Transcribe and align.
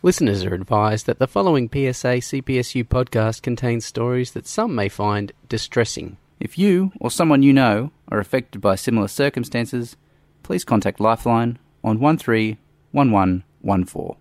Listeners 0.00 0.44
are 0.44 0.54
advised 0.54 1.06
that 1.06 1.18
the 1.18 1.26
following 1.26 1.66
PSA 1.66 2.22
CPSU 2.22 2.84
podcast 2.84 3.42
contains 3.42 3.84
stories 3.84 4.30
that 4.30 4.46
some 4.46 4.72
may 4.72 4.88
find 4.88 5.32
distressing. 5.48 6.18
If 6.38 6.56
you 6.56 6.92
or 7.00 7.10
someone 7.10 7.42
you 7.42 7.52
know 7.52 7.90
are 8.06 8.20
affected 8.20 8.60
by 8.60 8.76
similar 8.76 9.08
circumstances, 9.08 9.96
please 10.44 10.62
contact 10.62 11.00
Lifeline 11.00 11.58
on 11.82 11.98
131114. 11.98 14.14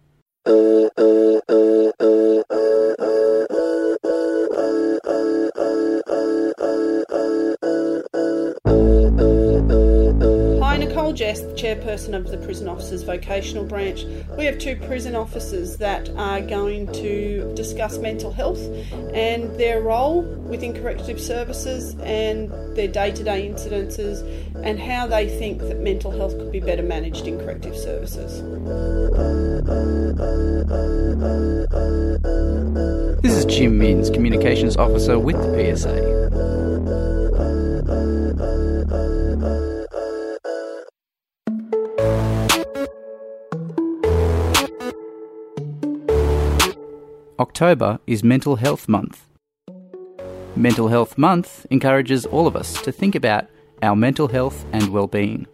Jess, 11.18 11.42
the 11.42 11.54
chairperson 11.54 12.16
of 12.16 12.30
the 12.30 12.38
Prison 12.38 12.68
Officers 12.68 13.02
Vocational 13.02 13.64
Branch. 13.64 14.06
We 14.38 14.46
have 14.46 14.60
two 14.60 14.76
prison 14.76 15.16
officers 15.16 15.78
that 15.78 16.10
are 16.12 16.42
going 16.42 16.92
to 16.94 17.52
discuss 17.56 17.98
mental 17.98 18.32
health 18.32 18.62
and 19.16 19.50
their 19.58 19.82
role 19.82 20.22
within 20.22 20.80
corrective 20.80 21.20
services 21.20 21.96
and 22.04 22.52
their 22.78 22.88
day 22.88 23.10
to 23.10 23.24
day 23.24 23.50
incidences 23.50 24.22
and 24.64 24.80
how 24.80 25.08
they 25.08 25.28
think 25.28 25.60
that 25.62 25.80
mental 25.80 26.12
health 26.12 26.38
could 26.38 26.52
be 26.52 26.60
better 26.60 26.84
managed 26.84 27.26
in 27.26 27.40
corrective 27.40 27.76
services. 27.76 28.44
This 33.24 33.34
is 33.34 33.46
Jim 33.46 33.80
Minns, 33.80 34.12
Communications 34.12 34.78
Officer 34.78 35.18
with 35.18 35.38
the 35.38 35.76
PSA. 35.76 36.27
October 47.40 48.00
is 48.08 48.24
Mental 48.24 48.56
Health 48.56 48.90
Month. 48.90 49.30
Mental 50.56 50.88
Health 50.88 51.20
Month 51.20 51.68
encourages 51.70 52.26
all 52.26 52.48
of 52.48 52.56
us 52.56 52.82
to 52.82 52.92
think 52.92 53.14
about 53.14 53.46
our 53.84 53.96
mental 53.96 54.28
health 54.28 54.66
and 54.74 54.90
well-being, 54.90 55.46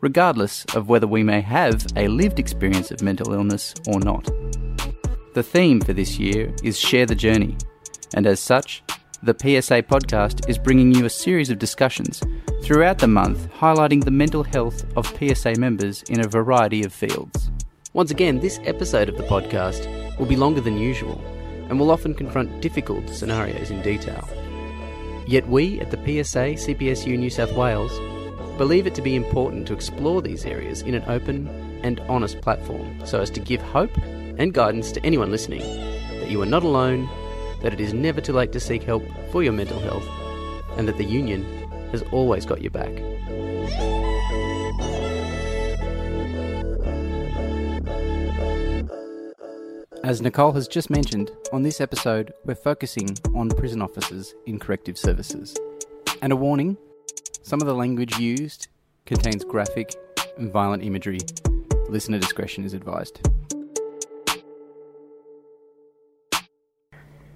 regardless 0.00 0.64
of 0.74 0.88
whether 0.88 1.06
we 1.06 1.22
may 1.22 1.42
have 1.42 1.86
a 1.94 2.08
lived 2.08 2.38
experience 2.38 2.90
of 2.90 3.02
mental 3.02 3.34
illness 3.34 3.74
or 3.86 4.00
not. 4.00 4.24
The 5.34 5.42
theme 5.42 5.82
for 5.82 5.92
this 5.92 6.18
year 6.18 6.54
is 6.64 6.78
Share 6.78 7.04
the 7.04 7.14
Journey, 7.14 7.54
and 8.14 8.26
as 8.26 8.40
such, 8.40 8.82
the 9.22 9.36
PSA 9.38 9.82
podcast 9.82 10.48
is 10.48 10.56
bringing 10.56 10.94
you 10.94 11.04
a 11.04 11.10
series 11.10 11.50
of 11.50 11.58
discussions 11.58 12.22
throughout 12.62 12.96
the 12.96 13.06
month 13.06 13.52
highlighting 13.52 14.02
the 14.02 14.10
mental 14.10 14.42
health 14.42 14.86
of 14.96 15.14
PSA 15.18 15.56
members 15.58 16.02
in 16.04 16.20
a 16.20 16.28
variety 16.28 16.82
of 16.82 16.94
fields. 16.94 17.50
Once 17.92 18.10
again, 18.10 18.40
this 18.40 18.58
episode 18.64 19.10
of 19.10 19.18
the 19.18 19.24
podcast 19.24 20.09
will 20.20 20.26
be 20.26 20.36
longer 20.36 20.60
than 20.60 20.76
usual 20.76 21.18
and 21.70 21.80
will 21.80 21.90
often 21.90 22.14
confront 22.14 22.60
difficult 22.60 23.08
scenarios 23.08 23.70
in 23.70 23.80
detail. 23.80 24.28
Yet 25.26 25.48
we 25.48 25.80
at 25.80 25.90
the 25.90 25.96
PSA 25.96 26.56
CPSU 26.56 27.18
New 27.18 27.30
South 27.30 27.52
Wales 27.54 27.98
believe 28.58 28.86
it 28.86 28.94
to 28.96 29.02
be 29.02 29.16
important 29.16 29.66
to 29.66 29.72
explore 29.72 30.20
these 30.20 30.44
areas 30.44 30.82
in 30.82 30.94
an 30.94 31.04
open 31.08 31.48
and 31.82 32.00
honest 32.00 32.40
platform 32.42 33.00
so 33.06 33.20
as 33.20 33.30
to 33.30 33.40
give 33.40 33.62
hope 33.62 33.96
and 33.96 34.52
guidance 34.52 34.92
to 34.92 35.04
anyone 35.06 35.30
listening 35.30 35.62
that 36.20 36.30
you 36.30 36.42
are 36.42 36.46
not 36.46 36.64
alone, 36.64 37.08
that 37.62 37.72
it 37.72 37.80
is 37.80 37.94
never 37.94 38.20
too 38.20 38.34
late 38.34 38.52
to 38.52 38.60
seek 38.60 38.82
help 38.82 39.02
for 39.32 39.42
your 39.42 39.54
mental 39.54 39.80
health, 39.80 40.06
and 40.76 40.86
that 40.86 40.98
the 40.98 41.04
union 41.04 41.44
has 41.92 42.02
always 42.12 42.44
got 42.44 42.60
your 42.60 42.70
back. 42.70 42.92
As 50.10 50.20
Nicole 50.20 50.50
has 50.54 50.66
just 50.66 50.90
mentioned, 50.90 51.30
on 51.52 51.62
this 51.62 51.80
episode 51.80 52.34
we're 52.44 52.56
focusing 52.56 53.16
on 53.32 53.48
prison 53.48 53.80
officers 53.80 54.34
in 54.44 54.58
corrective 54.58 54.98
services. 54.98 55.56
And 56.20 56.32
a 56.32 56.36
warning 56.36 56.76
some 57.44 57.60
of 57.60 57.68
the 57.68 57.74
language 57.76 58.18
used 58.18 58.66
contains 59.06 59.44
graphic 59.44 59.94
and 60.36 60.52
violent 60.52 60.82
imagery. 60.82 61.20
Listener 61.88 62.18
discretion 62.18 62.64
is 62.64 62.74
advised. 62.74 63.20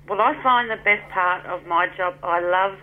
Well, 0.09 0.21
I 0.21 0.35
find 0.43 0.69
the 0.69 0.83
best 0.83 1.09
part 1.13 1.47
of 1.47 1.65
my 1.69 1.87
job, 1.97 2.17
I 2.25 2.41
love 2.41 2.77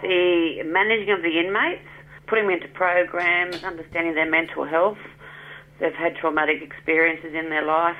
the 0.00 0.62
managing 0.64 1.12
of 1.12 1.20
the 1.20 1.38
inmates, 1.38 1.86
putting 2.26 2.46
them 2.46 2.54
into 2.54 2.68
programs, 2.68 3.62
understanding 3.62 4.14
their 4.14 4.30
mental 4.30 4.64
health. 4.64 4.96
They've 5.78 5.92
had 5.92 6.16
traumatic 6.16 6.62
experiences 6.62 7.34
in 7.34 7.50
their 7.50 7.66
life. 7.66 7.98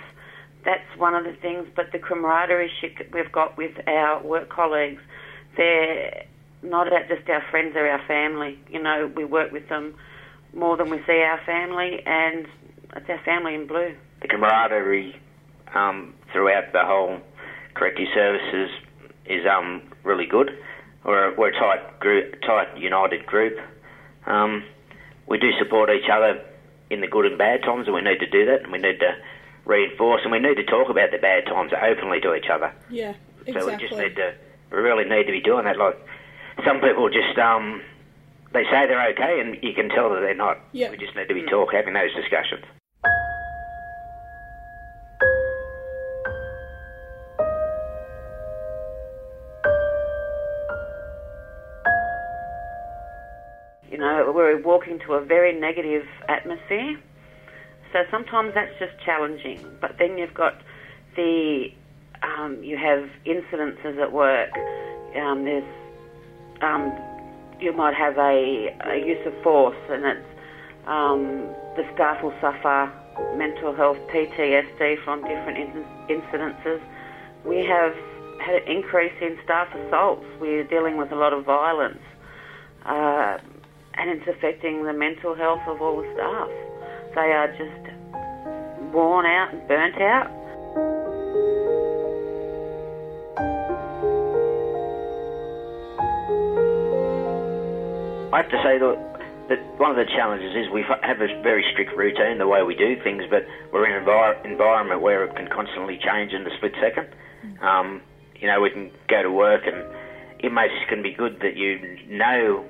That's 0.67 0.99
one 0.99 1.15
of 1.15 1.23
the 1.23 1.33
things, 1.41 1.69
but 1.77 1.93
the 1.93 2.01
camaraderie 2.01 2.73
we've 3.15 3.31
got 3.31 3.57
with 3.57 3.71
our 3.87 4.21
work 4.21 4.49
colleagues, 4.51 5.01
they're 5.57 6.25
not 6.61 6.89
just 7.09 7.29
our 7.31 7.43
friends, 7.53 7.73
they're 7.73 7.89
our 7.89 8.05
family. 8.09 8.59
You 8.69 8.83
know, 8.83 9.11
we 9.15 9.25
work 9.25 9.53
with 9.53 9.69
them 9.69 9.95
more 10.53 10.77
than 10.77 10.91
we 10.91 10.99
see 11.07 11.23
our 11.23 11.41
family, 11.47 12.03
and 12.05 12.49
it's 12.97 13.09
our 13.09 13.23
family 13.25 13.55
in 13.55 13.69
blue. 13.69 13.95
the 14.23 14.27
camaraderie 14.27 15.15
um, 15.73 16.15
throughout 16.33 16.73
the 16.73 16.83
whole 16.85 17.21
corrective 17.75 18.09
services 18.13 18.71
is 19.27 19.47
um, 19.47 19.83
really 20.03 20.27
good. 20.27 20.51
We're, 21.05 21.33
we're 21.37 21.51
a 21.51 21.53
tight 21.53 22.01
group, 22.01 22.41
tight 22.43 22.77
united 22.77 23.25
group. 23.25 23.57
Um, 24.27 24.65
we 25.29 25.39
do 25.39 25.51
support 25.61 25.91
each 25.91 26.11
other 26.13 26.45
in 26.91 27.03
the 27.03 27.07
good 27.07 27.27
and 27.27 27.39
bad 27.39 27.63
times, 27.63 27.87
and 27.87 27.95
we 27.95 28.03
need 28.03 28.19
to 28.19 28.27
do 28.27 28.47
that, 28.47 28.65
and 28.65 28.73
we 28.73 28.79
need 28.79 28.99
to 28.99 29.15
reinforce, 29.67 30.23
and 30.23 30.33
we 30.33 30.39
need 30.39 30.55
to 30.55 30.65
talk 30.65 30.89
about 30.89 31.11
the 31.11 31.19
bad 31.19 31.45
times 31.45 31.73
openly 31.75 32.21
to 32.21 32.35
each 32.35 32.47
other. 32.51 32.73
Yeah, 32.89 33.15
exactly. 33.45 33.61
So 33.61 33.67
we 33.67 33.77
just 33.77 33.97
need 33.99 34.17
to, 34.17 34.35
we 34.71 34.79
really 34.79 35.05
need 35.05 35.25
to 35.27 35.33
be 35.33 35.41
doing 35.41 35.65
that. 35.65 35.77
Like 35.77 35.99
some 36.65 36.81
people 36.81 37.11
just, 37.11 37.37
um, 37.39 37.83
they 38.53 38.63
say 38.65 38.87
they're 38.87 39.11
okay, 39.11 39.41
and 39.41 39.59
you 39.63 39.75
can 39.75 39.89
tell 39.91 40.09
that 40.15 40.21
they're 40.21 40.35
not. 40.35 40.59
Yeah. 40.73 40.91
We 40.91 40.97
just 40.97 41.15
need 41.15 41.29
to 41.29 41.35
be 41.35 41.43
talk, 41.43 41.75
having 41.75 41.95
those 41.95 42.15
discussions. 42.15 42.65
You 53.91 53.99
know, 53.99 54.33
we're 54.35 54.61
walking 54.63 54.99
to 55.07 55.15
a 55.15 55.25
very 55.25 55.59
negative 55.59 56.07
atmosphere. 56.29 56.99
So 57.97 58.03
sometimes 58.11 58.53
that's 58.55 58.79
just 58.79 58.93
challenging. 59.07 59.65
But 59.81 59.97
then 59.99 60.19
you've 60.19 60.35
got 60.35 60.61
the, 61.17 61.69
um, 62.23 62.63
you 62.63 62.77
have 62.77 63.09
incidences 63.25 63.99
at 63.99 64.13
work. 64.13 64.51
Um, 65.17 65.45
there's, 65.45 65.65
um, 66.61 66.93
you 67.59 67.73
might 67.73 67.95
have 67.95 68.19
a, 68.19 68.69
a 68.85 68.97
use 68.99 69.27
of 69.27 69.33
force, 69.43 69.79
and 69.89 70.05
it's 70.05 70.27
um, 70.87 71.49
the 71.77 71.89
staff 71.95 72.23
will 72.23 72.35
suffer 72.39 72.93
mental 73.35 73.75
health 73.75 73.97
PTSD 74.13 75.03
from 75.03 75.23
different 75.23 75.57
in- 75.57 76.21
incidences. 76.21 76.83
We 77.47 77.65
have 77.65 77.95
had 78.45 78.57
an 78.57 78.69
increase 78.69 79.17
in 79.23 79.39
staff 79.43 79.69
assaults. 79.75 80.27
We're 80.39 80.65
dealing 80.65 80.99
with 80.99 81.13
a 81.13 81.17
lot 81.17 81.33
of 81.33 81.47
violence. 81.47 82.05
Uh, 82.85 83.39
and 83.95 84.11
it's 84.11 84.29
affecting 84.29 84.85
the 84.85 84.93
mental 84.93 85.35
health 85.35 85.63
of 85.67 85.81
all 85.81 86.03
the 86.03 86.13
staff. 86.13 86.76
They 87.17 87.33
are 87.33 87.49
just 87.49 88.93
worn 88.93 89.25
out 89.25 89.55
and 89.55 89.67
burnt 89.67 89.97
out. 90.03 90.29
I 98.35 98.43
have 98.43 98.51
to 98.51 98.61
say 98.63 98.77
that, 98.77 99.49
that 99.49 99.81
one 99.81 99.89
of 99.89 99.97
the 99.97 100.05
challenges 100.05 100.55
is 100.55 100.69
we 100.71 100.85
have 100.85 101.23
a 101.23 101.41
very 101.41 101.65
strict 101.73 101.97
routine 101.97 102.37
the 102.37 102.47
way 102.47 102.63
we 102.63 102.75
do 102.75 103.01
things, 103.03 103.23
but 103.31 103.47
we're 103.73 103.89
in 103.89 103.97
an 103.97 104.05
envir- 104.05 104.45
environment 104.45 105.01
where 105.01 105.25
it 105.25 105.35
can 105.35 105.49
constantly 105.49 105.97
change 105.97 106.35
in 106.35 106.45
the 106.45 106.51
split 106.59 106.75
second. 106.79 107.09
Um, 107.63 108.03
you 108.39 108.47
know, 108.47 108.61
we 108.61 108.69
can 108.69 108.91
go 109.09 109.23
to 109.23 109.33
work 109.33 109.63
and 109.65 109.83
inmates 110.45 110.75
can 110.91 111.03
be 111.03 111.15
good 111.15 111.41
that 111.41 111.57
you 111.57 111.81
know 112.11 112.67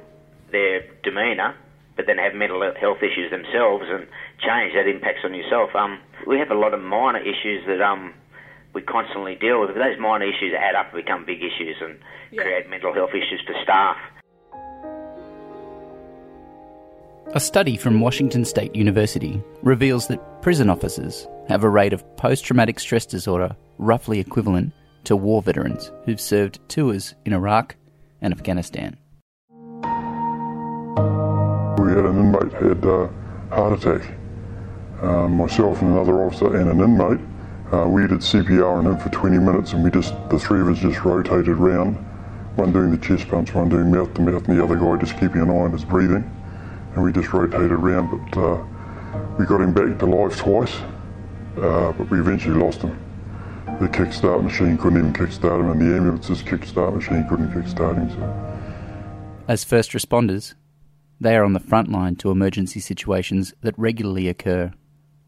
their 0.52 0.86
demeanour, 1.02 1.56
but 1.96 2.06
then 2.06 2.18
have 2.18 2.34
mental 2.34 2.62
health 2.78 2.98
issues 2.98 3.30
themselves 3.32 3.86
and 3.88 4.06
change 4.40 4.74
that 4.74 4.86
impacts 4.88 5.20
on 5.24 5.34
yourself. 5.34 5.70
Um, 5.74 5.98
we 6.26 6.38
have 6.38 6.50
a 6.50 6.54
lot 6.54 6.74
of 6.74 6.80
minor 6.82 7.18
issues 7.20 7.64
that 7.66 7.80
um, 7.80 8.12
we 8.74 8.82
constantly 8.82 9.34
deal 9.34 9.60
with. 9.60 9.70
But 9.74 9.78
those 9.82 9.98
minor 9.98 10.24
issues 10.26 10.52
add 10.58 10.74
up 10.74 10.92
and 10.92 11.04
become 11.04 11.24
big 11.24 11.38
issues 11.42 11.76
and 11.80 11.98
Yeah. 12.30 12.42
create 12.42 12.68
mental 12.68 12.92
health 12.92 13.10
issues 13.14 13.40
for 13.46 13.54
staff. 13.62 13.96
A 17.34 17.40
study 17.40 17.76
from 17.76 18.00
Washington 18.00 18.44
State 18.44 18.74
University 18.76 19.42
reveals 19.62 20.06
that 20.08 20.42
prison 20.42 20.70
officers 20.70 21.26
have 21.48 21.64
a 21.64 21.68
rate 21.68 21.92
of 21.92 22.04
post 22.16 22.44
traumatic 22.44 22.78
stress 22.78 23.04
disorder 23.04 23.54
roughly 23.78 24.20
equivalent 24.20 24.72
to 25.04 25.16
war 25.16 25.42
veterans 25.42 25.90
who've 26.04 26.20
served 26.20 26.60
tours 26.68 27.14
in 27.24 27.32
Iraq 27.32 27.76
and 28.20 28.32
Afghanistan. 28.32 28.96
We 31.78 31.92
had 31.92 32.04
an 32.06 32.16
inmate 32.18 32.52
had 32.52 32.84
uh, 32.86 33.08
heart 33.50 33.84
attack. 33.84 34.02
Um, 35.02 35.36
myself 35.36 35.82
and 35.82 35.92
another 35.92 36.24
officer 36.24 36.56
and 36.56 36.70
an 36.70 36.80
inmate 36.80 37.20
Uh, 37.72 37.86
we 37.88 38.06
did 38.06 38.20
CPR 38.20 38.78
on 38.78 38.86
him 38.86 38.96
for 38.96 39.08
20 39.08 39.38
minutes, 39.38 39.72
and 39.72 39.82
we 39.82 39.90
just 39.90 40.14
the 40.30 40.38
three 40.38 40.60
of 40.60 40.68
us 40.68 40.78
just 40.78 41.04
rotated 41.04 41.48
around, 41.48 41.94
one 42.54 42.72
doing 42.72 42.92
the 42.92 42.98
chest 42.98 43.28
pumps, 43.28 43.52
one 43.52 43.68
doing 43.68 43.90
mouth 43.90 44.14
to 44.14 44.22
mouth, 44.22 44.46
and 44.46 44.56
the 44.56 44.62
other 44.62 44.76
guy 44.76 44.96
just 44.96 45.18
keeping 45.18 45.42
an 45.42 45.50
eye 45.50 45.64
on 45.66 45.72
his 45.72 45.84
breathing, 45.84 46.24
and 46.94 47.02
we 47.02 47.10
just 47.10 47.32
rotated 47.32 47.72
around. 47.72 48.30
But 48.30 48.40
uh, 48.40 48.64
we 49.36 49.46
got 49.46 49.60
him 49.60 49.74
back 49.74 49.98
to 49.98 50.06
life 50.06 50.38
twice, 50.38 50.76
uh, 51.56 51.92
but 51.92 52.08
we 52.08 52.20
eventually 52.20 52.54
lost 52.56 52.82
him. 52.82 52.96
The 53.80 53.88
kickstart 53.88 54.44
machine 54.44 54.78
couldn't 54.78 55.00
even 55.00 55.12
kickstart 55.12 55.58
him, 55.58 55.70
and 55.70 55.80
the 55.80 55.96
ambulance's 55.96 56.44
kickstart 56.44 56.94
machine 56.94 57.26
couldn't 57.28 57.50
kickstart 57.50 57.96
him. 57.96 58.10
So. 58.10 59.44
As 59.48 59.64
first 59.64 59.90
responders, 59.90 60.54
they 61.20 61.34
are 61.34 61.44
on 61.44 61.52
the 61.52 61.60
front 61.60 61.90
line 61.90 62.14
to 62.16 62.30
emergency 62.30 62.78
situations 62.78 63.54
that 63.62 63.76
regularly 63.76 64.28
occur 64.28 64.72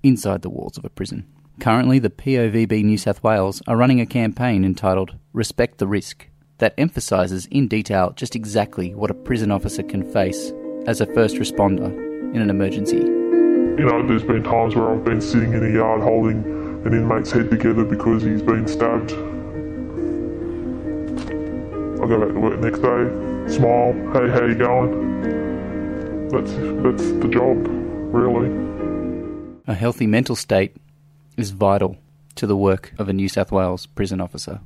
inside 0.03 0.43
the 0.43 0.51
walls 0.51 0.79
of 0.79 0.85
a 0.85 0.91
prison. 0.91 1.27
Currently, 1.61 1.99
the 1.99 2.11
POVB 2.11 2.85
New 2.85 2.99
South 2.99 3.23
Wales 3.23 3.61
are 3.67 3.77
running 3.77 4.01
a 4.01 4.07
campaign 4.07 4.65
entitled 4.65 5.17
Respect 5.33 5.79
the 5.79 5.89
Risk 5.89 6.29
that 6.59 6.75
emphasises 6.79 7.47
in 7.47 7.67
detail 7.67 8.13
just 8.15 8.37
exactly 8.37 8.95
what 8.95 9.11
a 9.11 9.15
prison 9.15 9.51
officer 9.51 9.83
can 9.83 10.05
face 10.13 10.53
as 10.87 11.01
a 11.01 11.07
first 11.07 11.37
responder 11.37 11.87
in 12.35 12.41
an 12.41 12.51
emergency. 12.51 12.99
You 12.99 13.85
know, 13.85 14.07
there's 14.07 14.23
been 14.23 14.43
times 14.43 14.75
where 14.75 14.91
I've 14.91 15.05
been 15.05 15.21
sitting 15.21 15.53
in 15.53 15.65
a 15.65 15.73
yard 15.73 16.03
holding 16.03 16.45
an 16.85 16.95
inmate's 16.95 17.33
head 17.33 17.51
together 17.51 17.85
because 17.85 18.23
he's 18.23 18.43
been 18.43 18.67
stabbed. 18.69 19.13
I 22.01 22.07
go 22.07 22.21
back 22.21 22.35
to 22.35 22.41
work 22.41 22.61
next 22.61 22.79
day, 22.79 23.09
smile, 23.53 23.93
hey, 24.13 24.29
how 24.31 24.45
you 24.45 24.55
going? 24.55 26.29
That's, 26.29 26.53
that's 26.53 27.11
the 27.21 27.29
job, 27.29 27.67
really. 28.15 28.68
A 29.69 29.75
healthy 29.75 30.07
mental 30.07 30.35
state 30.35 30.75
is 31.37 31.51
vital 31.51 31.99
to 32.37 32.47
the 32.47 32.57
work 32.57 32.95
of 32.97 33.11
a 33.11 33.13
New 33.13 33.29
South 33.29 33.53
Wales 33.53 33.85
prison 33.85 34.19
officer. 34.19 34.61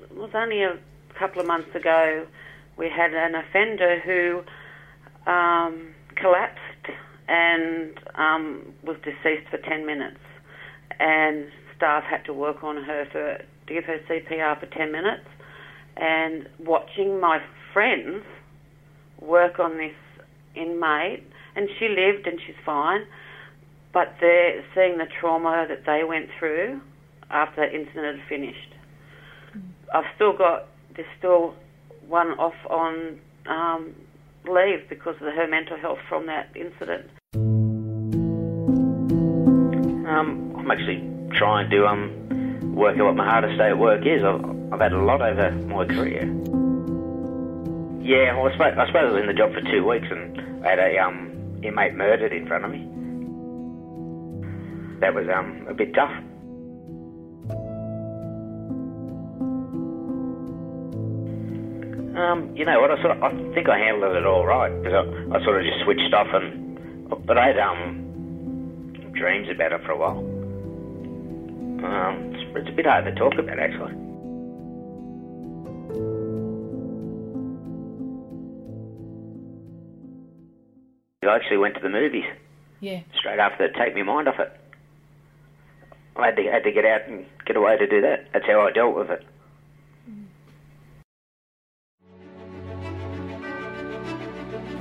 It 0.00 0.16
was 0.16 0.30
only 0.34 0.64
a 0.64 0.76
couple 1.16 1.40
of 1.40 1.46
months 1.46 1.72
ago 1.72 2.26
we 2.76 2.88
had 2.90 3.14
an 3.14 3.36
offender 3.36 4.00
who 4.00 4.42
um, 5.30 5.94
collapsed 6.16 6.90
and 7.28 7.96
um, 8.16 8.74
was 8.82 8.96
deceased 9.04 9.48
for 9.50 9.58
10 9.58 9.86
minutes. 9.86 10.18
And 10.98 11.46
staff 11.76 12.02
had 12.02 12.24
to 12.24 12.34
work 12.34 12.64
on 12.64 12.82
her 12.82 13.06
for, 13.12 13.38
to 13.68 13.72
give 13.72 13.84
her 13.84 14.00
CPR 14.08 14.58
for 14.58 14.66
10 14.66 14.90
minutes. 14.90 15.28
And 15.96 16.48
watching 16.58 17.20
my 17.20 17.40
friends 17.72 18.24
work 19.20 19.60
on 19.60 19.76
this 19.76 19.94
inmate, 20.56 21.22
and 21.54 21.68
she 21.78 21.86
lived 21.86 22.26
and 22.26 22.40
she's 22.44 22.56
fine, 22.66 23.06
but 23.92 24.14
they're 24.20 24.64
seeing 24.74 24.98
the 24.98 25.06
trauma 25.20 25.66
that 25.68 25.84
they 25.86 26.04
went 26.04 26.28
through 26.38 26.80
after 27.30 27.62
that 27.62 27.74
incident 27.74 28.18
had 28.18 28.28
finished. 28.28 28.74
I've 29.92 30.04
still 30.14 30.36
got 30.36 30.68
there's 30.94 31.08
still 31.18 31.54
one 32.06 32.28
off 32.38 32.54
on 32.68 33.18
um, 33.46 33.94
leave 34.48 34.88
because 34.88 35.16
of 35.16 35.32
her 35.34 35.46
mental 35.48 35.76
health 35.78 35.98
from 36.08 36.26
that 36.26 36.48
incident. 36.54 37.06
Um, 40.08 40.54
I'm 40.56 40.70
actually 40.70 41.02
trying 41.36 41.70
to 41.70 41.86
um, 41.86 42.74
work 42.74 42.98
out 42.98 43.06
what 43.06 43.16
my 43.16 43.24
hardest 43.24 43.58
day 43.58 43.68
at 43.70 43.78
work 43.78 44.04
is. 44.04 44.22
I've, 44.24 44.44
I've 44.72 44.80
had 44.80 44.92
a 44.92 45.02
lot 45.02 45.22
over 45.22 45.52
my 45.66 45.86
career. 45.86 46.24
Yeah, 48.02 48.34
well, 48.36 48.46
I 48.48 48.52
suppose, 48.52 48.74
I 48.76 48.86
suppose 48.86 49.02
I 49.06 49.12
was 49.12 49.20
in 49.20 49.26
the 49.28 49.34
job 49.34 49.52
for 49.52 49.60
two 49.60 49.86
weeks 49.86 50.06
and 50.10 50.66
I 50.66 50.70
had 50.70 50.78
a 50.78 50.98
um, 50.98 51.60
inmate 51.62 51.94
murdered 51.94 52.32
in 52.32 52.46
front 52.46 52.64
of 52.64 52.72
me. 52.72 52.99
That 55.00 55.14
was 55.14 55.26
um, 55.34 55.66
a 55.68 55.74
bit 55.74 55.94
tough. 55.94 56.12
Um, 62.16 62.52
you 62.54 62.64
know 62.64 62.80
what? 62.80 62.90
I 62.90 63.00
sort 63.00 63.16
of, 63.16 63.22
I 63.22 63.30
think 63.54 63.68
I 63.68 63.78
handled 63.78 64.14
it 64.16 64.26
all 64.26 64.44
right 64.44 64.70
because 64.82 64.92
I, 64.92 65.36
I 65.36 65.44
sort 65.44 65.60
of 65.60 65.66
just 65.66 65.82
switched 65.84 66.12
off 66.12 66.26
and, 66.34 67.06
but 67.26 67.38
I 67.38 67.46
had 67.48 67.58
um, 67.58 68.92
dreams 69.14 69.48
about 69.48 69.72
it 69.72 69.80
for 69.86 69.92
a 69.92 69.96
while. 69.96 70.18
Um, 71.80 72.34
it's, 72.34 72.58
it's 72.58 72.68
a 72.68 72.72
bit 72.72 72.84
hard 72.86 73.04
to 73.06 73.12
talk 73.14 73.34
about 73.38 73.58
actually. 73.58 73.94
I 81.22 81.36
actually 81.36 81.58
went 81.58 81.74
to 81.74 81.80
the 81.80 81.88
movies 81.90 82.24
Yeah. 82.80 83.02
straight 83.14 83.38
after 83.38 83.68
to 83.68 83.78
take 83.78 83.94
my 83.94 84.02
mind 84.02 84.28
off 84.28 84.38
it. 84.40 84.50
I 86.20 86.26
had 86.26 86.36
to, 86.36 86.42
had 86.44 86.64
to 86.64 86.72
get 86.72 86.84
out 86.84 87.06
and 87.08 87.26
get 87.44 87.56
away 87.56 87.76
to 87.76 87.86
do 87.86 88.00
that. 88.02 88.26
That's 88.32 88.46
how 88.46 88.60
I 88.60 88.70
dealt 88.70 88.96
with 88.96 89.10
it. 89.10 89.24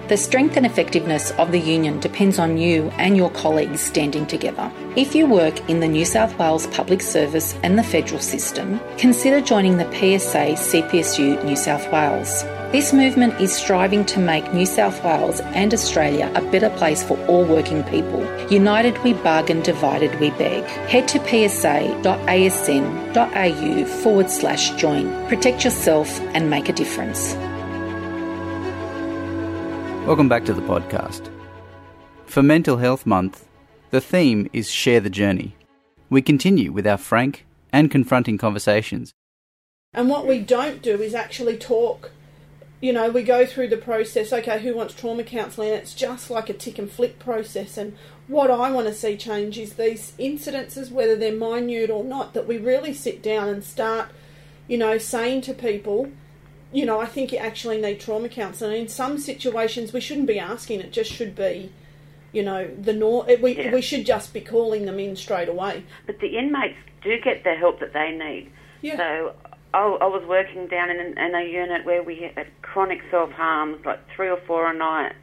The 0.09 0.17
strength 0.17 0.57
and 0.57 0.65
effectiveness 0.65 1.29
of 1.33 1.51
the 1.51 1.59
union 1.59 1.99
depends 1.99 2.39
on 2.39 2.57
you 2.57 2.89
and 2.97 3.15
your 3.15 3.29
colleagues 3.29 3.79
standing 3.79 4.25
together. 4.25 4.71
If 4.95 5.13
you 5.13 5.27
work 5.27 5.69
in 5.69 5.81
the 5.81 5.87
New 5.87 6.03
South 6.03 6.35
Wales 6.39 6.65
public 6.65 6.99
service 6.99 7.53
and 7.61 7.77
the 7.77 7.83
federal 7.83 8.19
system, 8.19 8.79
consider 8.97 9.39
joining 9.39 9.77
the 9.77 9.85
PSA 9.91 10.55
CPSU 10.55 11.45
New 11.45 11.55
South 11.55 11.91
Wales. 11.93 12.43
This 12.71 12.93
movement 12.93 13.41
is 13.41 13.51
striving 13.51 14.05
to 14.05 14.19
make 14.19 14.53
New 14.53 14.67
South 14.67 15.03
Wales 15.03 15.39
and 15.39 15.73
Australia 15.73 16.31
a 16.35 16.41
better 16.51 16.69
place 16.69 17.01
for 17.01 17.17
all 17.25 17.43
working 17.43 17.81
people. 17.85 18.21
United 18.51 18.95
we 18.99 19.13
bargain, 19.13 19.63
divided 19.63 20.19
we 20.19 20.29
beg. 20.29 20.63
Head 20.87 21.07
to 21.07 21.17
psa.asn.au 21.17 21.95
forward 24.03 24.29
slash 24.29 24.69
join. 24.75 25.27
Protect 25.27 25.63
yourself 25.63 26.19
and 26.35 26.51
make 26.51 26.69
a 26.69 26.73
difference. 26.73 27.33
Welcome 30.05 30.29
back 30.29 30.45
to 30.45 30.53
the 30.53 30.61
podcast. 30.61 31.27
For 32.27 32.43
Mental 32.43 32.77
Health 32.77 33.07
Month, 33.07 33.47
the 33.89 33.99
theme 33.99 34.47
is 34.53 34.69
Share 34.69 34.99
the 34.99 35.09
Journey. 35.09 35.55
We 36.11 36.21
continue 36.21 36.71
with 36.71 36.85
our 36.85 36.99
frank 36.99 37.47
and 37.73 37.89
confronting 37.89 38.37
conversations. 38.37 39.11
And 39.91 40.07
what 40.07 40.27
we 40.27 40.37
don't 40.37 40.83
do 40.83 41.01
is 41.01 41.15
actually 41.15 41.57
talk. 41.57 42.11
You 42.81 42.93
know, 42.93 43.09
we 43.09 43.23
go 43.23 43.45
through 43.45 43.67
the 43.67 43.77
process. 43.77 44.31
Okay, 44.31 44.59
who 44.61 44.73
wants 44.73 44.93
trauma 44.93 45.23
counselling? 45.23 45.69
It's 45.69 45.93
just 45.93 46.29
like 46.29 46.49
a 46.49 46.53
tick 46.53 46.79
and 46.79 46.89
flick 46.89 47.19
process. 47.19 47.77
And 47.77 47.97
what 48.27 48.49
I 48.49 48.71
want 48.71 48.87
to 48.87 48.93
see 48.93 49.17
change 49.17 49.57
is 49.57 49.73
these 49.73 50.13
incidences, 50.17 50.89
whether 50.91 51.15
they're 51.15 51.33
minute 51.33 51.89
or 51.89 52.03
not, 52.05 52.33
that 52.33 52.47
we 52.47 52.57
really 52.57 52.93
sit 52.93 53.21
down 53.21 53.49
and 53.49 53.63
start, 53.63 54.09
you 54.67 54.77
know, 54.77 54.97
saying 54.97 55.41
to 55.41 55.53
people, 55.53 56.09
you 56.71 56.85
know, 56.85 57.01
I 57.01 57.05
think 57.05 57.31
you 57.33 57.37
actually 57.39 57.81
need 57.81 57.99
trauma 57.99 58.29
counselling. 58.29 58.81
In 58.81 58.87
some 58.87 59.17
situations, 59.17 59.91
we 59.91 59.99
shouldn't 59.99 60.27
be 60.27 60.39
asking; 60.39 60.79
it 60.79 60.93
just 60.93 61.11
should 61.11 61.35
be, 61.35 61.71
you 62.31 62.43
know, 62.43 62.69
the 62.79 62.93
nor- 62.93 63.29
eh, 63.29 63.37
We 63.41 63.57
Yeah. 63.57 63.73
we 63.73 63.81
should 63.81 64.05
just 64.05 64.33
be 64.33 64.41
calling 64.41 64.85
them 64.85 64.99
in 64.99 65.15
straight 65.17 65.49
away. 65.49 65.83
But 66.05 66.19
the 66.19 66.37
inmates 66.37 66.77
do 67.03 67.19
get 67.19 67.43
the 67.43 67.55
help 67.55 67.79
that 67.79 67.91
they 67.91 68.11
need. 68.11 68.51
Yeah. 68.81 68.97
So 68.97 69.33
I, 69.73 69.83
I 69.83 70.07
was 70.07 70.23
working 70.27 70.67
down 70.67 70.89
in, 70.89 70.99
in 70.99 71.35
a 71.35 71.43
unit 71.43 71.85
where 71.85 72.01
we 72.01 72.31
had 72.35 72.47
chronic 72.61 73.01
self 73.11 73.31
harms, 73.31 73.85
like 73.85 73.99
three 74.15 74.29
or 74.29 74.39
four 74.47 74.69
a 74.69 74.75
night, 74.75 75.13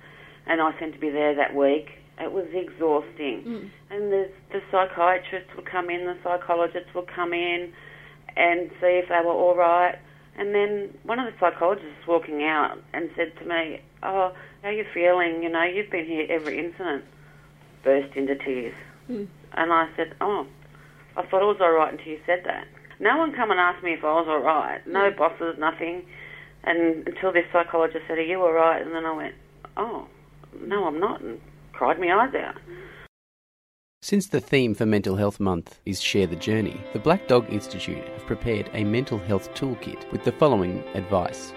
and 0.47 0.61
I 0.61 0.79
seemed 0.79 0.95
to 0.95 1.01
be 1.01 1.11
there 1.11 1.35
that 1.35 1.55
week. 1.55 1.89
It 2.19 2.33
was 2.33 2.47
exhausting. 2.53 3.43
Mm. 3.43 3.71
And 3.91 4.13
the, 4.13 4.31
the 4.53 4.63
psychiatrists 4.71 5.51
would 5.55 5.67
come 5.67 5.91
in, 5.91 6.07
the 6.07 6.17
psychologists 6.23 6.89
would 6.95 7.09
come 7.09 7.33
in 7.33 7.73
and 8.37 8.71
see 8.81 9.01
if 9.03 9.09
they 9.09 9.21
were 9.25 9.33
all 9.33 9.57
right. 9.57 9.97
And 10.39 10.55
then 10.55 10.97
one 11.03 11.19
of 11.19 11.27
the 11.27 11.39
psychologists 11.41 12.07
walking 12.07 12.43
out 12.45 12.79
and 12.93 13.11
said 13.17 13.33
to 13.39 13.45
me, 13.45 13.81
"Oh, 14.03 14.33
how 14.63 14.69
are 14.69 14.73
you 14.73 14.85
feeling? 14.95 15.43
You 15.43 15.49
know, 15.49 15.65
you've 15.65 15.91
been 15.91 16.07
here 16.07 16.27
every 16.29 16.59
incident." 16.59 17.05
Burst 17.83 18.17
into 18.17 18.35
tears, 18.35 18.75
mm. 19.09 19.29
and 19.53 19.73
I 19.73 19.89
said, 19.97 20.15
"Oh, 20.21 20.47
I 21.17 21.23
thought 21.23 21.43
it 21.43 21.47
was 21.47 21.59
all 21.61 21.71
right 21.71 21.93
until 21.93 22.13
you 22.13 22.21
said 22.27 22.43
that." 22.45 22.67
No 22.99 23.17
one 23.19 23.35
come 23.35 23.51
and 23.51 23.61
asked 23.61 23.83
me 23.85 23.93
if 23.93 24.05
I 24.05 24.13
was 24.15 24.27
all 24.29 24.41
right. 24.41 24.87
No 24.87 25.11
bosses, 25.11 25.57
nothing. 25.59 26.07
And 26.65 27.07
until 27.07 27.33
this 27.33 27.45
psychologist 27.53 28.05
said, 28.09 28.19
"Are 28.19 28.23
you 28.23 28.43
all 28.43 28.53
right?" 28.53 28.81
And 28.81 28.95
then 28.95 29.05
I 29.05 29.13
went, 29.13 29.35
"Oh, 29.77 30.09
no, 30.61 30.87
I'm 30.87 30.99
not," 30.99 31.21
and 31.21 31.41
cried 31.73 32.01
my 32.01 32.13
eyes 32.13 32.35
out. 32.35 32.57
Since 34.03 34.29
the 34.29 34.41
theme 34.41 34.75
for 34.75 34.87
Mental 34.87 35.17
Health 35.17 35.41
Month 35.41 35.81
is 35.85 36.01
Share 36.01 36.27
the 36.27 36.37
Journey, 36.37 36.81
the 36.93 36.99
Black 36.99 37.27
Dog 37.27 37.51
Institute 37.51 38.07
have 38.09 38.27
prepared 38.27 38.71
a 38.73 38.85
mental 38.85 39.19
health 39.19 39.53
toolkit 39.55 40.11
with 40.13 40.25
the 40.25 40.33
following 40.33 40.83
advice. 40.95 41.53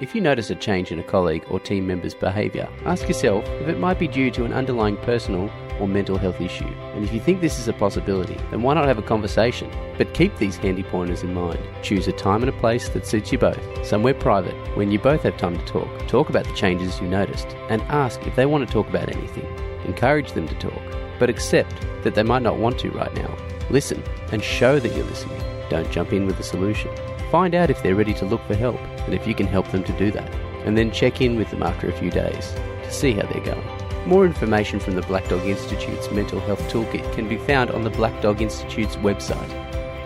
If 0.00 0.12
you 0.12 0.20
notice 0.20 0.50
a 0.50 0.56
change 0.56 0.90
in 0.90 0.98
a 0.98 1.04
colleague 1.04 1.44
or 1.48 1.60
team 1.60 1.86
member's 1.86 2.14
behaviour, 2.14 2.68
ask 2.84 3.06
yourself 3.06 3.44
if 3.60 3.68
it 3.68 3.78
might 3.78 3.98
be 3.98 4.08
due 4.08 4.28
to 4.32 4.44
an 4.44 4.52
underlying 4.52 4.96
personal 4.96 5.48
or 5.78 5.86
mental 5.86 6.18
health 6.18 6.40
issue. 6.40 6.66
And 6.66 7.04
if 7.04 7.14
you 7.14 7.20
think 7.20 7.40
this 7.40 7.60
is 7.60 7.68
a 7.68 7.72
possibility, 7.72 8.34
then 8.50 8.62
why 8.62 8.74
not 8.74 8.88
have 8.88 8.98
a 8.98 9.02
conversation? 9.02 9.70
But 9.96 10.12
keep 10.12 10.36
these 10.36 10.56
handy 10.56 10.82
pointers 10.82 11.22
in 11.22 11.32
mind. 11.32 11.60
Choose 11.82 12.08
a 12.08 12.12
time 12.12 12.42
and 12.42 12.48
a 12.48 12.58
place 12.58 12.88
that 12.88 13.06
suits 13.06 13.30
you 13.30 13.38
both, 13.38 13.86
somewhere 13.86 14.14
private, 14.14 14.54
when 14.76 14.90
you 14.90 14.98
both 14.98 15.22
have 15.22 15.36
time 15.36 15.56
to 15.56 15.64
talk. 15.64 16.08
Talk 16.08 16.28
about 16.28 16.44
the 16.44 16.54
changes 16.54 17.00
you 17.00 17.06
noticed, 17.06 17.46
and 17.68 17.80
ask 17.82 18.20
if 18.26 18.34
they 18.34 18.46
want 18.46 18.66
to 18.66 18.72
talk 18.72 18.88
about 18.88 19.14
anything. 19.14 19.46
Encourage 19.84 20.32
them 20.32 20.48
to 20.48 20.54
talk, 20.56 20.82
but 21.20 21.30
accept 21.30 21.74
that 22.02 22.16
they 22.16 22.24
might 22.24 22.42
not 22.42 22.58
want 22.58 22.80
to 22.80 22.90
right 22.90 23.14
now. 23.14 23.32
Listen 23.70 24.02
and 24.32 24.42
show 24.42 24.80
that 24.80 24.94
you're 24.96 25.06
listening. 25.06 25.40
Don't 25.70 25.90
jump 25.92 26.12
in 26.12 26.26
with 26.26 26.38
a 26.40 26.44
solution. 26.44 26.90
Find 27.34 27.54
out 27.56 27.68
if 27.68 27.82
they're 27.82 27.96
ready 27.96 28.14
to 28.14 28.24
look 28.24 28.46
for 28.46 28.54
help 28.54 28.78
and 28.78 29.12
if 29.12 29.26
you 29.26 29.34
can 29.34 29.48
help 29.48 29.66
them 29.72 29.82
to 29.82 29.92
do 29.98 30.12
that. 30.12 30.32
And 30.64 30.78
then 30.78 30.92
check 30.92 31.20
in 31.20 31.34
with 31.34 31.50
them 31.50 31.64
after 31.64 31.88
a 31.88 31.98
few 31.98 32.08
days 32.08 32.54
to 32.84 32.92
see 32.92 33.10
how 33.10 33.22
they're 33.22 33.42
going. 33.42 33.66
More 34.06 34.24
information 34.24 34.78
from 34.78 34.94
the 34.94 35.02
Black 35.02 35.28
Dog 35.28 35.44
Institute's 35.44 36.08
mental 36.12 36.38
health 36.38 36.60
toolkit 36.70 37.12
can 37.12 37.28
be 37.28 37.38
found 37.38 37.72
on 37.72 37.82
the 37.82 37.90
Black 37.90 38.22
Dog 38.22 38.40
Institute's 38.40 38.94
website 38.94 39.50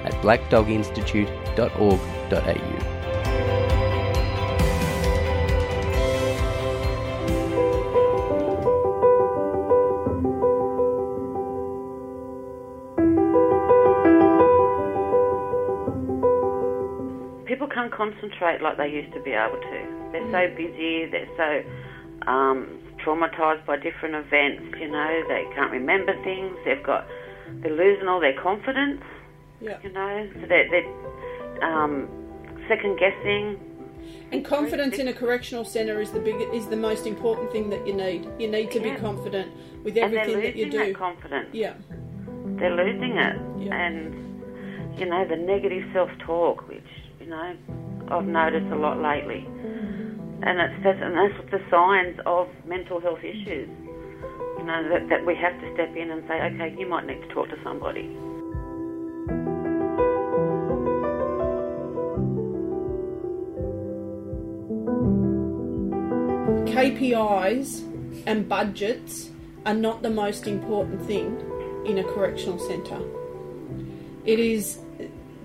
at 0.06 0.14
blackdoginstitute.org.au. 0.22 2.97
concentrate 17.98 18.62
like 18.62 18.76
they 18.78 18.88
used 18.88 19.12
to 19.12 19.20
be 19.22 19.32
able 19.32 19.58
to. 19.58 19.78
They're 20.12 20.30
so 20.30 20.42
busy, 20.56 21.06
they're 21.10 21.28
so 21.36 22.30
um, 22.30 22.78
traumatized 23.04 23.66
by 23.66 23.76
different 23.76 24.14
events, 24.14 24.76
you 24.80 24.88
know, 24.90 25.22
they 25.28 25.44
can't 25.54 25.70
remember 25.70 26.14
things, 26.24 26.56
they've 26.64 26.82
got, 26.82 27.06
they're 27.60 27.74
losing 27.76 28.08
all 28.08 28.20
their 28.20 28.40
confidence, 28.40 29.02
Yeah. 29.60 29.78
you 29.82 29.92
know, 29.92 30.28
so 30.40 30.46
they're, 30.48 30.68
they're 30.70 31.64
um, 31.64 32.08
second 32.68 32.98
guessing. 32.98 33.58
And 34.32 34.44
confidence 34.44 34.98
in 34.98 35.08
a 35.08 35.12
correctional 35.12 35.64
centre 35.64 36.00
is 36.00 36.10
the 36.12 36.20
big 36.20 36.36
is 36.52 36.66
the 36.68 36.76
most 36.76 37.06
important 37.06 37.50
thing 37.50 37.70
that 37.70 37.86
you 37.86 37.94
need. 37.94 38.28
You 38.38 38.48
need 38.50 38.70
to 38.72 38.80
be 38.80 38.92
confident 38.92 39.50
with 39.84 39.96
everything 39.96 40.40
that 40.40 40.54
you 40.56 40.66
losing 40.66 40.70
do. 40.80 40.86
that 40.92 40.94
confidence. 40.98 41.48
yeah. 41.52 41.74
They're 42.58 42.74
losing 42.74 43.16
it. 43.16 43.36
Yeah. 43.66 43.74
And, 43.74 44.98
you 44.98 45.06
know, 45.06 45.26
the 45.26 45.36
negative 45.36 45.84
self 45.92 46.10
talk, 46.26 46.66
which, 46.68 46.90
you 47.20 47.26
know, 47.26 47.56
I've 48.10 48.26
noticed 48.26 48.72
a 48.72 48.76
lot 48.76 48.98
lately. 48.98 49.46
And 50.40 50.60
it's 50.60 50.84
and 50.84 51.16
that's 51.16 51.50
the 51.50 51.60
signs 51.70 52.18
of 52.24 52.48
mental 52.66 53.00
health 53.00 53.18
issues. 53.20 53.68
You 54.58 54.64
know, 54.64 54.88
that, 54.88 55.08
that 55.10 55.26
we 55.26 55.34
have 55.36 55.60
to 55.60 55.74
step 55.74 55.94
in 55.96 56.10
and 56.10 56.22
say, 56.26 56.40
okay, 56.40 56.74
you 56.78 56.88
might 56.88 57.06
need 57.06 57.20
to 57.20 57.28
talk 57.28 57.48
to 57.50 57.56
somebody. 57.62 58.16
KPIs 66.72 67.82
and 68.26 68.48
budgets 68.48 69.30
are 69.66 69.74
not 69.74 70.02
the 70.02 70.10
most 70.10 70.46
important 70.46 71.02
thing 71.02 71.40
in 71.84 71.98
a 71.98 72.04
correctional 72.04 72.58
centre. 72.58 73.02
It 74.24 74.38
is 74.38 74.78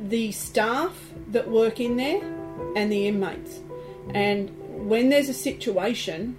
the 0.03 0.32
staff 0.32 1.12
that 1.29 1.50
work 1.50 1.79
in 1.79 1.96
there 1.96 2.32
and 2.75 2.92
the 2.92 3.08
inmates. 3.08 3.62
And 4.13 4.50
when 4.89 5.10
there's 5.10 5.30
a 5.30 5.34
situation, 5.34 6.38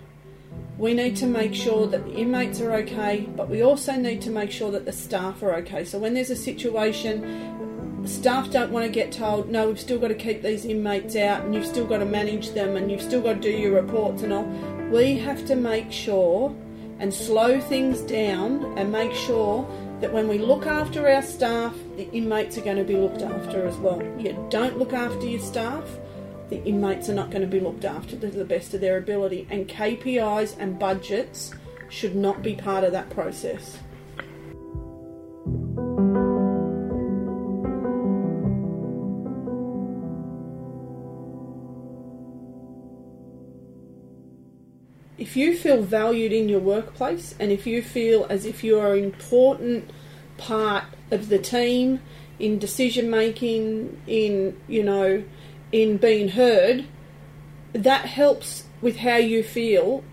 we 0.76 0.93
need 0.93 1.17
to 1.17 1.26
make 1.26 1.55
sure 1.55 1.87
that 1.87 2.05
the 2.05 2.14
inmates 2.14 2.61
are 2.61 2.73
okay, 2.73 3.29
but 3.37 3.49
we 3.49 3.62
also 3.62 3.93
need 3.93 4.21
to 4.23 4.31
make 4.31 4.50
sure 4.50 4.71
that 4.73 4.85
the 4.85 4.93
staff 4.93 5.43
are 5.43 5.55
okay. 5.57 5.85
So 5.85 5.99
when 5.99 6.14
there's 6.14 6.31
a 6.31 6.37
situation, 6.37 8.07
staff 8.07 8.50
don't 8.50 8.73
want 8.73 8.85
to 8.85 8.93
get 8.93 9.12
told, 9.12 9.49
no, 9.49 9.69
we've 9.69 9.81
still 9.81 9.99
got 9.99 10.09
to 10.09 10.14
keep 10.14 10.43
these 10.43 10.64
inmates 10.64 11.17
out 11.17 11.45
and 11.45 11.55
you've 11.55 11.67
still 11.67 11.87
got 11.87 11.99
to 11.99 12.05
manage 12.05 12.50
them 12.50 12.76
and 12.76 12.91
you've 12.91 13.03
still 13.03 13.23
got 13.23 13.35
to 13.35 13.41
do 13.41 13.50
your 13.50 13.81
reports 13.81 14.23
and 14.23 14.33
all. 14.33 14.45
We 14.91 15.17
have 15.19 15.47
to 15.47 15.55
make 15.55 15.93
sure 15.93 16.55
and 16.99 17.12
slow 17.12 17.61
things 17.61 18.00
down 18.03 18.76
and 18.79 18.91
make 18.91 19.12
sure 19.12 19.69
that 20.00 20.12
when 20.12 20.29
we 20.29 20.38
look 20.38 20.67
after 20.67 21.09
our 21.09 21.23
staff, 21.23 21.75
the 21.97 22.11
inmates 22.11 22.59
are 22.59 22.62
going 22.62 22.76
to 22.76 22.85
be 22.85 22.97
looked 22.97 23.23
after 23.23 23.67
as 23.67 23.76
well. 23.76 24.03
You 24.19 24.47
don't 24.50 24.79
look 24.79 24.93
after 24.93 25.26
your 25.26 25.41
staff, 25.41 25.85
the 26.48 26.62
inmates 26.64 27.08
are 27.08 27.14
not 27.14 27.30
going 27.30 27.42
to 27.42 27.48
be 27.48 27.60
looked 27.60 27.84
after 27.84 28.16
to 28.16 28.28
the 28.28 28.44
best 28.44 28.74
of 28.74 28.80
their 28.80 28.98
ability. 28.98 29.46
And 29.50 29.68
KPIs 29.68 30.56
and 30.58 30.78
budgets 30.78 31.52
should 31.88 32.14
not 32.14 32.42
be 32.42 32.54
part 32.54 32.84
of 32.84 32.92
that 32.92 33.10
process. 33.10 33.78
if 45.24 45.36
you 45.36 45.56
feel 45.56 45.82
valued 45.82 46.32
in 46.32 46.48
your 46.48 46.60
workplace 46.60 47.34
and 47.40 47.50
if 47.50 47.66
you 47.66 47.82
feel 47.82 48.26
as 48.28 48.44
if 48.44 48.62
you 48.62 48.78
are 48.78 48.94
an 48.94 49.04
important 49.04 49.90
part 50.36 50.84
of 51.10 51.28
the 51.28 51.38
team 51.38 52.00
in 52.38 52.58
decision 52.58 53.10
making 53.10 54.00
in 54.06 54.56
you 54.68 54.82
know 54.82 55.24
in 55.75 55.97
being 55.97 56.28
heard 56.28 56.85
that 57.73 58.04
helps 58.04 58.62
with 58.81 58.99
how 58.99 59.16
you 59.16 59.43
feel 59.43 60.04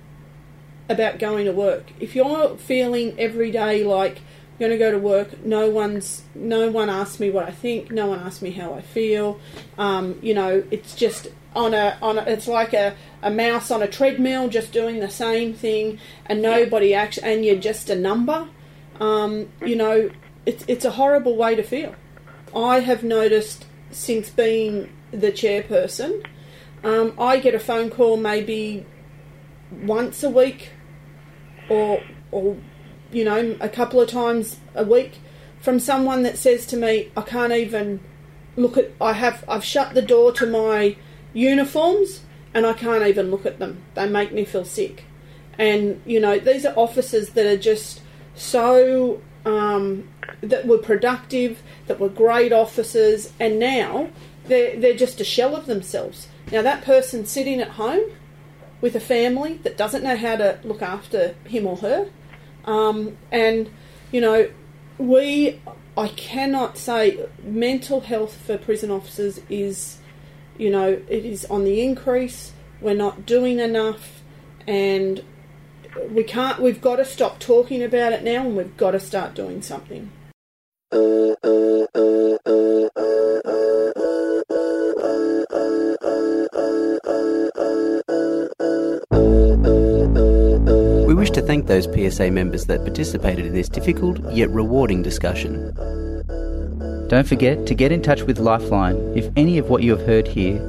about 0.90 1.20
going 1.20 1.46
to 1.46 1.52
work. 1.52 1.92
If 2.00 2.16
you're 2.16 2.58
feeling 2.58 3.14
every 3.20 3.52
day 3.52 3.84
like 3.84 4.18
I'm 4.18 4.58
going 4.58 4.72
to 4.72 4.78
go 4.80 4.90
to 4.90 4.98
work 4.98 5.46
no 5.46 5.70
one's 5.70 6.24
no 6.34 6.72
one 6.72 6.90
asks 6.90 7.20
me 7.20 7.30
what 7.30 7.48
I 7.48 7.52
think 7.52 7.92
no 7.92 8.08
one 8.08 8.20
asks 8.20 8.42
me 8.42 8.50
how 8.50 8.74
I 8.74 8.82
feel. 8.82 9.40
Um, 9.78 10.18
you 10.24 10.34
know 10.34 10.64
it's 10.72 10.96
just 10.96 11.28
on 11.56 11.76
a 11.76 11.96
on 12.02 12.18
a, 12.18 12.24
it's 12.24 12.48
like 12.48 12.74
a, 12.74 12.96
a 13.22 13.30
mouse 13.30 13.70
on 13.70 13.84
a 13.84 13.88
treadmill 13.88 14.50
just 14.50 14.74
doing 14.74 15.00
the 15.00 15.12
same 15.12 15.54
thing 15.54 16.00
and 16.26 16.42
nobody 16.42 16.96
actually 16.96 17.32
and 17.32 17.46
you're 17.46 17.56
just 17.56 17.92
a 17.92 17.96
number. 17.96 18.50
Um, 19.00 19.50
you 19.64 19.76
know 19.76 20.10
it's 20.48 20.66
it's 20.68 20.86
a 20.86 20.92
horrible 20.92 21.38
way 21.38 21.54
to 21.54 21.62
feel. 21.62 21.94
I 22.56 22.80
have 22.80 23.04
noticed 23.04 23.68
since 23.92 24.32
being 24.32 24.90
the 25.12 25.32
chairperson 25.32 26.26
um, 26.84 27.14
I 27.20 27.40
get 27.40 27.54
a 27.54 27.60
phone 27.60 27.90
call 27.90 28.18
maybe 28.18 28.86
once 29.84 30.24
a 30.24 30.30
week 30.30 30.70
or 31.70 32.02
or 32.32 32.58
you 33.12 33.24
know 33.24 33.56
a 33.60 33.70
couple 33.70 34.02
of 34.02 34.10
times 34.10 34.58
a 34.76 34.84
week 34.84 35.20
from 35.60 35.80
someone 35.80 36.24
that 36.24 36.38
says 36.38 36.66
to 36.68 36.78
me 36.78 37.12
I 37.16 37.22
can't 37.22 37.54
even 37.54 38.00
look 38.56 38.78
at 38.78 38.92
I 39.00 39.14
have 39.14 39.44
I've 39.48 39.64
shut 39.64 39.94
the 39.94 40.02
door 40.02 40.32
to 40.34 40.46
my 40.46 40.96
uniforms 41.34 42.22
and 42.54 42.66
I 42.66 42.74
can't 42.74 43.06
even 43.08 43.32
look 43.32 43.46
at 43.46 43.60
them. 43.60 43.84
They 43.94 44.08
make 44.08 44.34
me 44.34 44.46
feel 44.46 44.66
sick. 44.66 45.06
And 45.58 46.02
you 46.06 46.20
know, 46.20 46.40
these 46.40 46.66
are 46.66 46.74
officers 46.76 47.30
that 47.32 47.46
are 47.46 47.58
just 47.58 48.02
so 48.36 49.22
um, 49.46 50.08
that 50.42 50.68
were 50.68 50.78
productive, 50.78 51.62
that 51.88 52.00
were 52.00 52.10
great 52.10 52.52
officers, 52.52 53.34
and 53.40 53.60
now 53.60 54.10
they're 54.46 54.80
they're 54.80 54.96
just 54.96 55.22
a 55.22 55.24
shell 55.24 55.56
of 55.56 55.66
themselves. 55.66 56.28
Now 56.52 56.62
that 56.62 56.84
person 56.84 57.26
sitting 57.26 57.60
at 57.60 57.70
home 57.70 58.12
with 58.82 58.96
a 58.96 59.00
family 59.00 59.56
that 59.64 59.78
doesn't 59.78 60.04
know 60.04 60.16
how 60.16 60.36
to 60.36 60.60
look 60.64 60.82
after 60.82 61.36
him 61.46 61.68
or 61.68 61.78
her, 61.78 62.10
um, 62.66 63.18
and 63.32 63.70
you 64.12 64.22
know, 64.22 64.50
we 64.98 65.60
I 65.98 66.08
cannot 66.10 66.78
say 66.78 67.26
mental 67.44 68.02
health 68.02 68.36
for 68.36 68.58
prison 68.58 68.92
officers 68.92 69.42
is 69.50 69.98
you 70.58 70.70
know, 70.70 71.02
it 71.10 71.26
is 71.26 71.46
on 71.46 71.64
the 71.64 71.82
increase. 71.82 72.54
We're 72.82 72.94
not 72.94 73.26
doing 73.26 73.60
enough, 73.60 74.22
and 74.68 75.24
we 76.10 76.24
can't. 76.24 76.60
We've 76.60 76.82
got 76.82 76.98
to 76.98 77.06
stop 77.06 77.40
talking 77.40 77.84
about 77.84 78.14
it 78.14 78.24
now, 78.24 78.46
and 78.46 78.56
we've 78.56 78.76
got 78.78 78.92
to 78.92 79.00
start 79.00 79.34
doing 79.34 79.62
something. 79.62 80.12
We 91.08 91.14
wish 91.14 91.32
to 91.32 91.42
thank 91.42 91.68
those 91.68 91.86
PSA 91.86 92.32
members 92.32 92.66
that 92.66 92.84
participated 92.84 93.46
in 93.46 93.54
this 93.54 93.70
difficult 93.70 94.20
yet 94.34 94.50
rewarding 94.50 95.02
discussion. 95.02 95.74
Don't 97.10 97.28
forget 97.28 97.66
to 97.68 97.76
get 97.76 97.92
in 97.92 98.02
touch 98.02 98.22
with 98.24 98.40
Lifeline 98.40 98.96
if 99.18 99.30
any 99.36 99.58
of 99.58 99.70
what 99.70 99.84
you 99.84 99.96
have 99.96 100.06
heard 100.08 100.28
here 100.28 100.60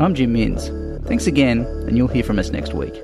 I'm 0.00 0.14
Jim 0.14 0.34
Minns. 0.34 0.70
Thanks 1.06 1.26
again, 1.26 1.64
and 1.86 1.96
you'll 1.96 2.08
hear 2.08 2.24
from 2.24 2.38
us 2.38 2.50
next 2.50 2.74
week. 2.74 3.02